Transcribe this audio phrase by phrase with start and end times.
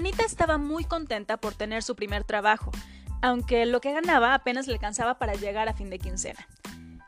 [0.00, 2.70] Juanita estaba muy contenta por tener su primer trabajo,
[3.20, 6.48] aunque lo que ganaba apenas le alcanzaba para llegar a fin de quincena.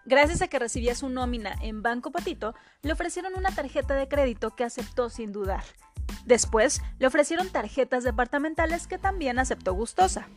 [0.04, 4.54] Gracias a que recibía su nómina en Banco Patito, le ofrecieron una tarjeta de crédito
[4.54, 5.64] que aceptó sin dudar.
[6.26, 10.28] Después, le ofrecieron tarjetas departamentales que también aceptó gustosa.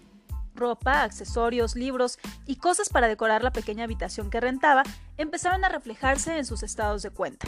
[0.56, 4.84] Ropa, accesorios, libros y cosas para decorar la pequeña habitación que rentaba
[5.18, 7.48] empezaron a reflejarse en sus estados de cuenta.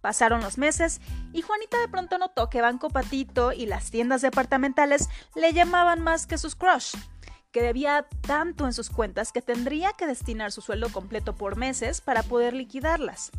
[0.00, 1.00] Pasaron los meses
[1.32, 6.26] y Juanita de pronto notó que Banco Patito y las tiendas departamentales le llamaban más
[6.26, 6.94] que sus crush
[7.52, 12.00] que debía tanto en sus cuentas que tendría que destinar su sueldo completo por meses
[12.00, 13.30] para poder liquidarlas.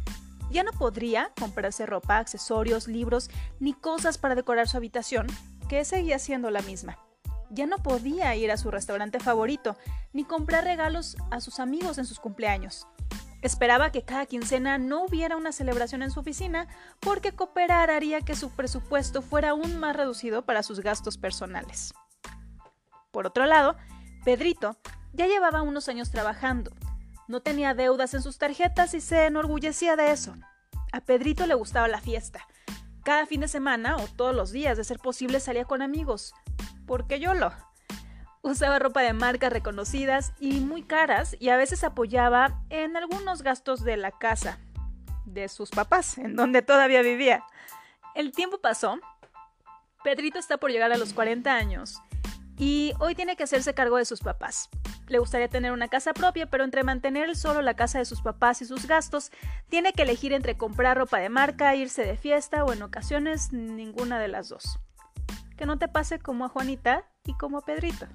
[0.51, 5.27] Ya no podría comprarse ropa, accesorios, libros ni cosas para decorar su habitación,
[5.69, 6.97] que seguía siendo la misma.
[7.49, 9.77] Ya no podía ir a su restaurante favorito,
[10.11, 12.87] ni comprar regalos a sus amigos en sus cumpleaños.
[13.41, 16.67] Esperaba que cada quincena no hubiera una celebración en su oficina
[16.99, 21.93] porque cooperar haría que su presupuesto fuera aún más reducido para sus gastos personales.
[23.11, 23.75] Por otro lado,
[24.23, 24.77] Pedrito
[25.13, 26.71] ya llevaba unos años trabajando.
[27.27, 30.35] No tenía deudas en sus tarjetas y se enorgullecía de eso.
[30.91, 32.45] A Pedrito le gustaba la fiesta.
[33.03, 36.33] Cada fin de semana o todos los días, de ser posible, salía con amigos.
[36.85, 37.51] Porque yo lo.
[38.43, 43.83] Usaba ropa de marcas reconocidas y muy caras y a veces apoyaba en algunos gastos
[43.83, 44.57] de la casa
[45.25, 47.43] de sus papás, en donde todavía vivía.
[48.15, 48.99] El tiempo pasó.
[50.03, 52.01] Pedrito está por llegar a los 40 años
[52.57, 54.69] y hoy tiene que hacerse cargo de sus papás.
[55.07, 58.61] Le gustaría tener una casa propia, pero entre mantener solo la casa de sus papás
[58.61, 59.31] y sus gastos,
[59.69, 64.19] tiene que elegir entre comprar ropa de marca, irse de fiesta o en ocasiones ninguna
[64.19, 64.79] de las dos.
[65.57, 68.07] Que no te pase como a Juanita y como a Pedrito.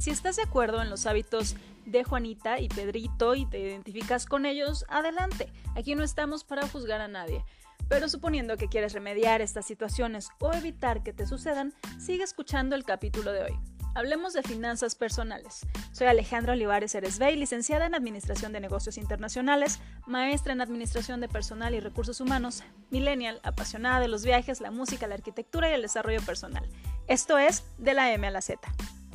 [0.00, 4.46] Si estás de acuerdo en los hábitos de Juanita y Pedrito y te identificas con
[4.46, 5.52] ellos, adelante.
[5.76, 7.44] Aquí no estamos para juzgar a nadie.
[7.86, 12.84] Pero suponiendo que quieres remediar estas situaciones o evitar que te sucedan, sigue escuchando el
[12.84, 13.58] capítulo de hoy.
[13.94, 15.66] Hablemos de finanzas personales.
[15.92, 21.74] Soy Alejandra Olivares Eresbey, licenciada en Administración de Negocios Internacionales, maestra en Administración de Personal
[21.74, 26.22] y Recursos Humanos, millennial, apasionada de los viajes, la música, la arquitectura y el desarrollo
[26.22, 26.66] personal.
[27.06, 28.66] Esto es De la M a la Z.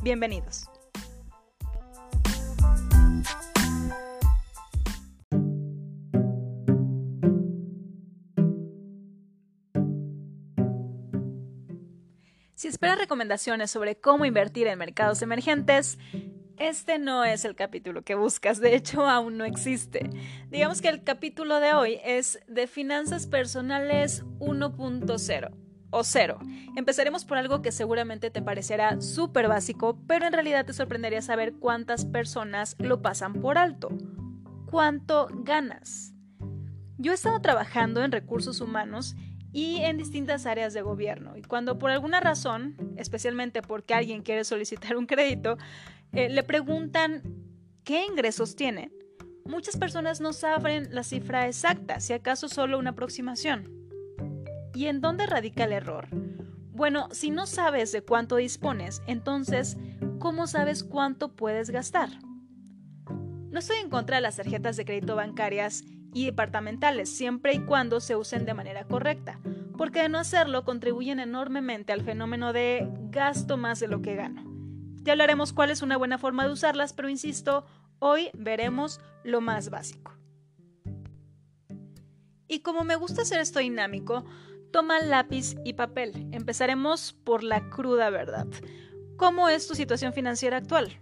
[0.03, 0.69] Bienvenidos.
[12.93, 15.97] Recomendaciones sobre cómo invertir en mercados emergentes,
[16.57, 20.09] este no es el capítulo que buscas, de hecho aún no existe.
[20.49, 25.51] Digamos que el capítulo de hoy es de finanzas personales 1.0
[25.89, 26.39] o 0.
[26.75, 31.53] Empezaremos por algo que seguramente te parecerá súper básico, pero en realidad te sorprendería saber
[31.55, 33.89] cuántas personas lo pasan por alto.
[34.69, 36.13] ¿Cuánto ganas?
[36.97, 39.15] Yo he estado trabajando en recursos humanos
[39.55, 41.37] y en distintas áreas de gobierno.
[41.37, 45.57] Y cuando por alguna razón, especialmente porque alguien quiere solicitar un crédito,
[46.11, 47.23] eh, le preguntan
[47.85, 48.91] qué ingresos tiene,
[49.45, 53.71] muchas personas no saben la cifra exacta, si acaso solo una aproximación.
[54.73, 56.09] ¿Y en dónde radica el error?
[56.73, 59.77] Bueno, si no sabes de cuánto dispones, entonces,
[60.19, 62.09] ¿cómo sabes cuánto puedes gastar?
[63.51, 65.85] No estoy en contra de las tarjetas de crédito bancarias
[66.15, 69.41] y departamentales, siempre y cuando se usen de manera correcta,
[69.77, 74.45] porque de no hacerlo contribuyen enormemente al fenómeno de gasto más de lo que gano.
[75.03, 77.65] Ya hablaremos cuál es una buena forma de usarlas, pero insisto,
[77.99, 80.13] hoy veremos lo más básico.
[82.47, 84.23] Y como me gusta hacer esto dinámico,
[84.71, 86.29] toma lápiz y papel.
[86.31, 88.47] Empezaremos por la cruda verdad.
[89.17, 90.97] ¿Cómo es tu situación financiera actual?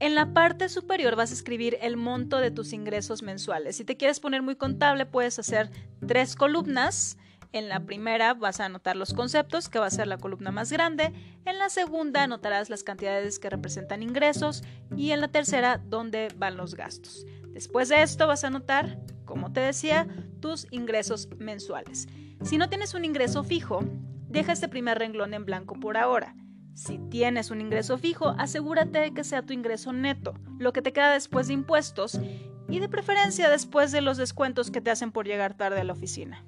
[0.00, 3.76] En la parte superior vas a escribir el monto de tus ingresos mensuales.
[3.76, 5.70] Si te quieres poner muy contable, puedes hacer
[6.06, 7.18] tres columnas.
[7.52, 10.70] En la primera vas a anotar los conceptos, que va a ser la columna más
[10.70, 11.12] grande.
[11.44, 14.62] En la segunda anotarás las cantidades que representan ingresos.
[14.96, 17.26] Y en la tercera, dónde van los gastos.
[17.48, 20.06] Después de esto vas a anotar, como te decía,
[20.38, 22.06] tus ingresos mensuales.
[22.44, 23.80] Si no tienes un ingreso fijo,
[24.28, 26.36] deja este primer renglón en blanco por ahora.
[26.78, 30.92] Si tienes un ingreso fijo, asegúrate de que sea tu ingreso neto, lo que te
[30.92, 32.20] queda después de impuestos
[32.68, 35.92] y de preferencia después de los descuentos que te hacen por llegar tarde a la
[35.92, 36.44] oficina.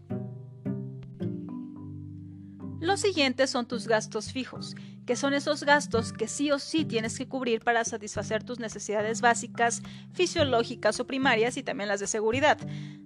[2.79, 7.19] Los siguientes son tus gastos fijos, que son esos gastos que sí o sí tienes
[7.19, 12.56] que cubrir para satisfacer tus necesidades básicas, fisiológicas o primarias y también las de seguridad.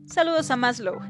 [0.05, 1.00] Saludos a Maslow.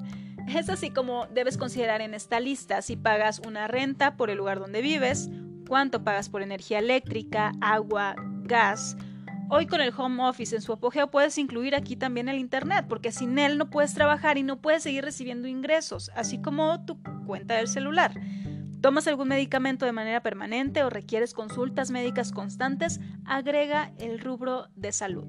[0.47, 4.61] Es así como debes considerar en esta lista si pagas una renta por el lugar
[4.61, 5.29] donde vives,
[5.69, 8.97] cuánto pagas por energía eléctrica, agua, gas.
[9.51, 13.13] Hoy con el home office en su apogeo puedes incluir aquí también el Internet, porque
[13.13, 17.55] sin él no puedes trabajar y no puedes seguir recibiendo ingresos, así como tu cuenta
[17.57, 18.13] del celular.
[18.81, 24.93] tomas algún medicamento de manera permanente o requieres consultas médicas constantes, agrega el rubro de
[24.93, 25.27] salud.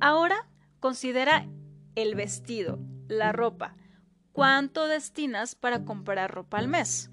[0.00, 0.48] Ahora
[0.80, 1.46] considera
[1.94, 3.76] el vestido, la ropa.
[4.32, 7.10] ¿Cuánto destinas para comprar ropa al mes?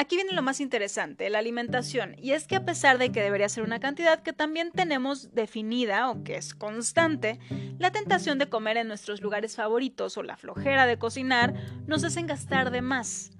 [0.00, 2.14] Aquí viene lo más interesante, la alimentación.
[2.18, 6.08] Y es que a pesar de que debería ser una cantidad que también tenemos definida
[6.08, 7.40] o que es constante,
[7.78, 11.52] la tentación de comer en nuestros lugares favoritos o la flojera de cocinar
[11.88, 13.32] nos hacen gastar de más.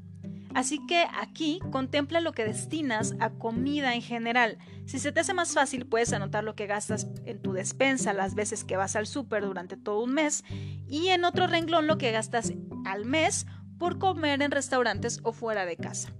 [0.53, 4.59] Así que aquí contempla lo que destinas a comida en general.
[4.85, 8.35] Si se te hace más fácil, puedes anotar lo que gastas en tu despensa las
[8.35, 10.43] veces que vas al súper durante todo un mes
[10.89, 12.53] y en otro renglón lo que gastas
[12.85, 13.47] al mes
[13.79, 16.13] por comer en restaurantes o fuera de casa.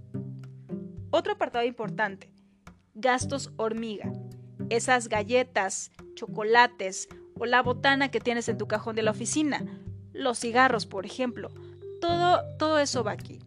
[1.11, 2.31] Otro apartado importante,
[2.93, 4.11] gastos hormiga.
[4.69, 7.09] Esas galletas, chocolates
[7.39, 9.65] o la botana que tienes en tu cajón de la oficina,
[10.13, 11.49] los cigarros, por ejemplo,
[11.99, 13.39] todo, todo eso va aquí.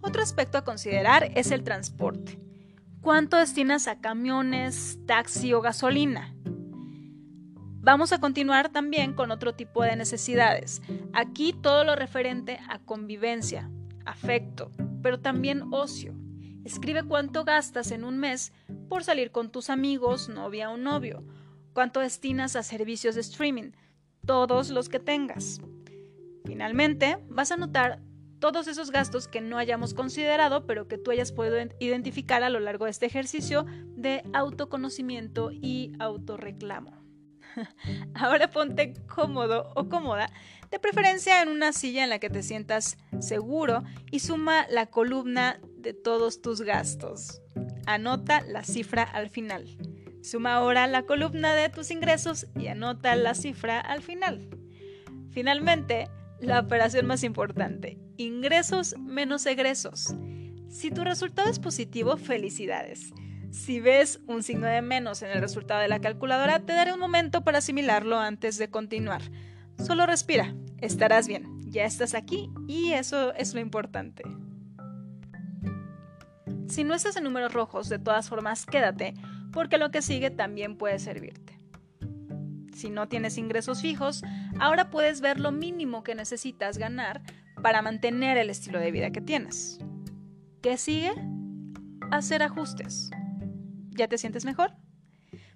[0.00, 2.38] Otro aspecto a considerar es el transporte.
[3.00, 6.34] ¿Cuánto destinas a camiones, taxi o gasolina?
[7.80, 10.82] Vamos a continuar también con otro tipo de necesidades.
[11.12, 13.70] Aquí todo lo referente a convivencia,
[14.04, 14.70] afecto,
[15.02, 16.14] pero también ocio.
[16.64, 18.52] Escribe cuánto gastas en un mes
[18.88, 21.24] por salir con tus amigos, novia o novio.
[21.72, 23.72] Cuánto destinas a servicios de streaming,
[24.26, 25.60] todos los que tengas.
[26.44, 28.00] Finalmente, vas a anotar
[28.38, 32.60] todos esos gastos que no hayamos considerado, pero que tú hayas podido identificar a lo
[32.60, 33.66] largo de este ejercicio
[33.96, 37.01] de autoconocimiento y autorreclamo.
[38.14, 40.30] Ahora ponte cómodo o cómoda,
[40.70, 45.60] de preferencia en una silla en la que te sientas seguro y suma la columna
[45.76, 47.42] de todos tus gastos.
[47.86, 49.66] Anota la cifra al final.
[50.22, 54.48] Suma ahora la columna de tus ingresos y anota la cifra al final.
[55.30, 56.08] Finalmente,
[56.40, 60.14] la operación más importante, ingresos menos egresos.
[60.68, 63.12] Si tu resultado es positivo, felicidades.
[63.52, 66.98] Si ves un signo de menos en el resultado de la calculadora, te daré un
[66.98, 69.20] momento para asimilarlo antes de continuar.
[69.76, 74.22] Solo respira, estarás bien, ya estás aquí y eso es lo importante.
[76.66, 79.12] Si no estás en números rojos, de todas formas, quédate,
[79.52, 81.58] porque lo que sigue también puede servirte.
[82.74, 84.22] Si no tienes ingresos fijos,
[84.60, 87.20] ahora puedes ver lo mínimo que necesitas ganar
[87.62, 89.78] para mantener el estilo de vida que tienes.
[90.62, 91.12] ¿Qué sigue?
[92.10, 93.10] Hacer ajustes.
[93.94, 94.72] ¿Ya te sientes mejor?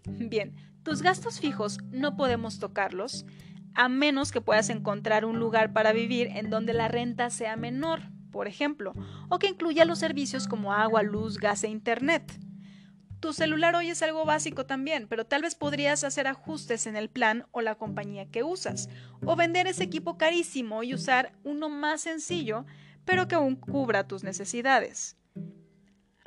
[0.06, 3.26] Bien, tus gastos fijos no podemos tocarlos
[3.74, 8.00] a menos que puedas encontrar un lugar para vivir en donde la renta sea menor,
[8.32, 8.94] por ejemplo,
[9.28, 12.40] o que incluya los servicios como agua, luz, gas e internet.
[13.20, 17.10] Tu celular hoy es algo básico también, pero tal vez podrías hacer ajustes en el
[17.10, 18.88] plan o la compañía que usas,
[19.24, 22.64] o vender ese equipo carísimo y usar uno más sencillo,
[23.04, 25.15] pero que aún cubra tus necesidades.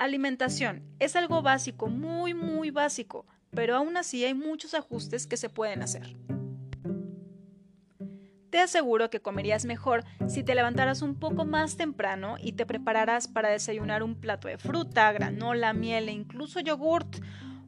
[0.00, 5.50] Alimentación es algo básico, muy, muy básico, pero aún así hay muchos ajustes que se
[5.50, 6.16] pueden hacer.
[8.48, 13.28] Te aseguro que comerías mejor si te levantaras un poco más temprano y te prepararas
[13.28, 17.18] para desayunar un plato de fruta, granola, miel e incluso yogurt,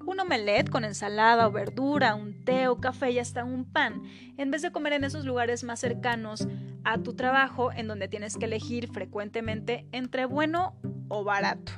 [0.07, 4.05] un omelette con ensalada o verdura, un té o café y hasta un pan,
[4.39, 6.49] en vez de comer en esos lugares más cercanos
[6.83, 11.73] a tu trabajo en donde tienes que elegir frecuentemente entre bueno o barato.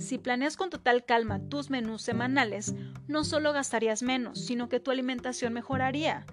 [0.00, 2.74] Si planeas con total calma tus menús semanales,
[3.06, 6.24] no solo gastarías menos, sino que tu alimentación mejoraría.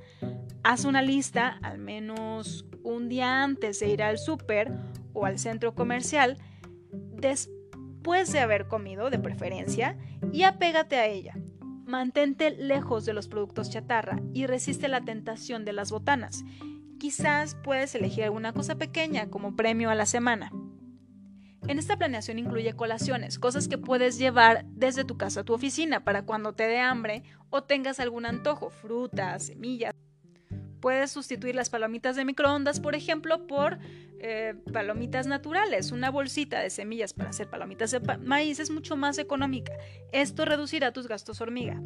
[0.64, 4.72] Haz una lista al menos un día antes de ir al súper
[5.12, 6.38] o al centro comercial,
[6.92, 9.98] después de haber comido de preferencia,
[10.32, 11.36] y apégate a ella.
[11.86, 16.46] Mantente lejos de los productos chatarra y resiste la tentación de las botanas.
[17.00, 20.52] Quizás puedes elegir alguna cosa pequeña como premio a la semana.
[21.68, 26.06] En esta planeación incluye colaciones, cosas que puedes llevar desde tu casa a tu oficina
[26.06, 29.94] para cuando te dé hambre o tengas algún antojo, frutas, semillas.
[30.80, 33.80] Puedes sustituir las palomitas de microondas, por ejemplo, por
[34.20, 35.92] eh, palomitas naturales.
[35.92, 39.74] Una bolsita de semillas para hacer palomitas de maíz es mucho más económica.
[40.14, 41.82] Esto reducirá tus gastos hormiga.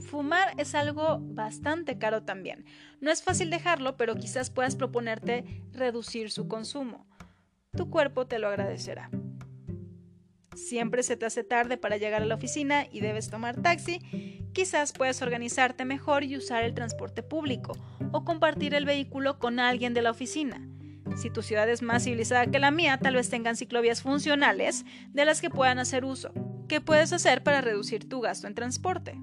[0.00, 2.64] Fumar es algo bastante caro también.
[3.00, 7.09] No es fácil dejarlo, pero quizás puedas proponerte reducir su consumo
[7.76, 9.10] tu cuerpo te lo agradecerá.
[10.54, 14.00] Siempre se te hace tarde para llegar a la oficina y debes tomar taxi,
[14.52, 17.72] quizás puedes organizarte mejor y usar el transporte público
[18.12, 20.60] o compartir el vehículo con alguien de la oficina.
[21.16, 25.24] Si tu ciudad es más civilizada que la mía, tal vez tengan ciclovías funcionales de
[25.24, 26.32] las que puedan hacer uso.
[26.68, 29.18] ¿Qué puedes hacer para reducir tu gasto en transporte?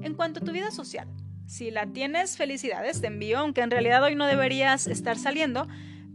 [0.00, 1.08] En cuanto a tu vida social,
[1.44, 5.68] Si la tienes, felicidades, te envío, aunque en realidad hoy no deberías estar saliendo,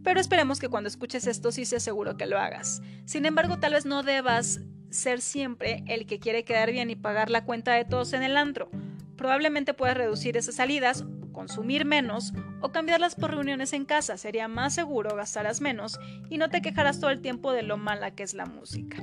[0.08, 2.82] pero esperemos que cuando escuches esto sí sea seguro que lo hagas.
[3.04, 7.30] Sin embargo, tal vez no debas ser siempre el que quiere quedar bien y pagar
[7.30, 8.70] la cuenta de todos en el antro.
[9.18, 14.16] Probablemente puedas reducir esas salidas, consumir menos o cambiarlas por reuniones en casa.
[14.16, 16.00] Sería más seguro, gastarás menos
[16.30, 19.00] y no te quejarás todo el tiempo de lo mala que es la música.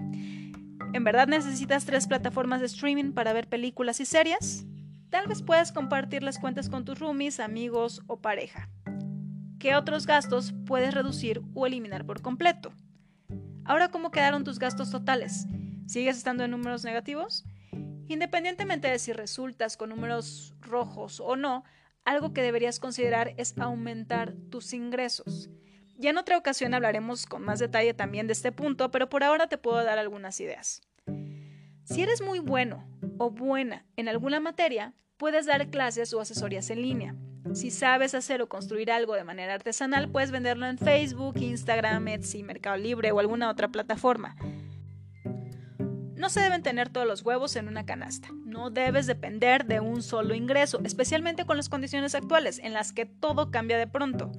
[0.94, 4.64] ¿En verdad necesitas tres plataformas de streaming para ver películas y series?
[5.10, 8.70] Tal vez puedes compartir las cuentas con tus roomies, amigos o pareja.
[9.64, 12.74] ¿Qué otros gastos puedes reducir o eliminar por completo?
[13.64, 15.46] Ahora, ¿cómo quedaron tus gastos totales?
[15.86, 17.46] ¿Sigues estando en números negativos?
[18.06, 21.64] Independientemente de si resultas con números rojos o no,
[22.04, 25.48] algo que deberías considerar es aumentar tus ingresos.
[25.96, 29.46] Ya en otra ocasión hablaremos con más detalle también de este punto, pero por ahora
[29.46, 30.82] te puedo dar algunas ideas.
[31.84, 36.82] Si eres muy bueno o buena en alguna materia, puedes dar clases o asesorías en
[36.82, 37.16] línea.
[37.54, 42.42] Si sabes hacer o construir algo de manera artesanal, puedes venderlo en Facebook, Instagram, Etsy,
[42.42, 44.34] Mercado Libre o alguna otra plataforma.
[46.16, 48.28] No se deben tener todos los huevos en una canasta.
[48.44, 53.06] No debes depender de un solo ingreso, especialmente con las condiciones actuales en las que
[53.06, 54.32] todo cambia de pronto.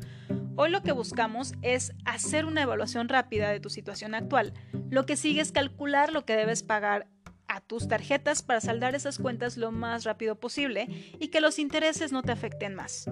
[0.57, 4.53] Hoy lo que buscamos es hacer una evaluación rápida de tu situación actual.
[4.89, 7.07] Lo que sigue es calcular lo que debes pagar
[7.55, 10.87] a tus tarjetas para saldar esas cuentas lo más rápido posible
[11.19, 13.09] y que los intereses no te afecten más.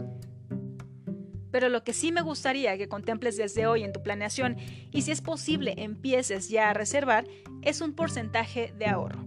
[1.50, 4.58] Pero lo que sí me gustaría que contemples desde hoy en tu planeación
[4.92, 7.26] y si es posible empieces ya a reservar
[7.62, 9.24] es un porcentaje de ahorro.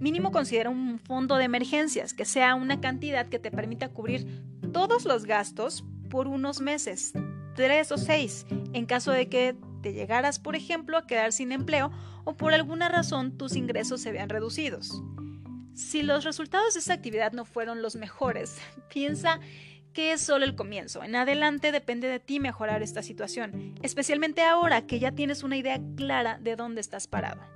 [0.00, 4.42] Mínimo considera un fondo de emergencias, que sea una cantidad que te permita cubrir
[4.72, 7.12] todos los gastos por unos meses,
[7.54, 11.90] tres o seis, en caso de que te llegaras, por ejemplo, a quedar sin empleo
[12.24, 15.02] o por alguna razón tus ingresos se vean reducidos.
[15.74, 18.58] Si los resultados de esta actividad no fueron los mejores,
[18.92, 19.40] piensa
[19.92, 21.02] que es solo el comienzo.
[21.02, 25.80] En adelante depende de ti mejorar esta situación, especialmente ahora que ya tienes una idea
[25.96, 27.55] clara de dónde estás parado.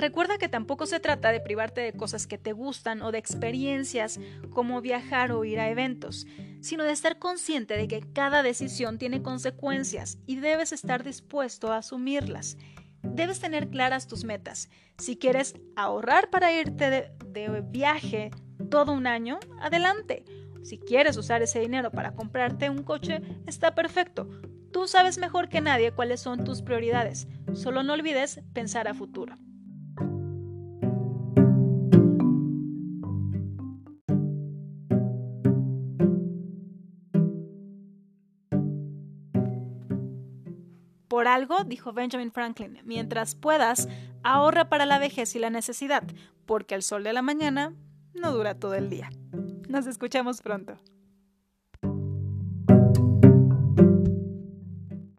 [0.00, 4.18] Recuerda que tampoco se trata de privarte de cosas que te gustan o de experiencias
[4.48, 6.26] como viajar o ir a eventos,
[6.62, 11.76] sino de estar consciente de que cada decisión tiene consecuencias y debes estar dispuesto a
[11.76, 12.56] asumirlas.
[13.02, 14.70] Debes tener claras tus metas.
[14.96, 18.30] Si quieres ahorrar para irte de, viaje
[18.70, 20.24] todo un año, adelante.
[20.62, 24.30] Si quieres usar ese dinero para comprarte un coche, está perfecto.
[24.72, 27.28] Tú sabes mejor que nadie cuáles son tus prioridades.
[27.52, 29.34] Solo no olvides pensar a futuro.
[41.20, 43.90] Por algo, dijo Benjamin Franklin, mientras puedas,
[44.22, 46.02] ahorra para la vejez y la necesidad,
[46.46, 47.74] porque el sol de la mañana
[48.14, 49.10] no dura todo el día.
[49.68, 50.78] Nos escuchamos pronto.